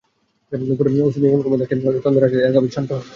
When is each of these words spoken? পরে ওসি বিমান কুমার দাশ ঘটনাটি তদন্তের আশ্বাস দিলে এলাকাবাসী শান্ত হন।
পরে 0.79 0.89
ওসি 1.01 1.19
বিমান 1.23 1.41
কুমার 1.43 1.59
দাশ 1.61 1.67
ঘটনাটি 1.69 1.97
তদন্তের 1.97 2.23
আশ্বাস 2.23 2.31
দিলে 2.31 2.43
এলাকাবাসী 2.43 2.71
শান্ত 2.75 2.89
হন। 2.93 3.03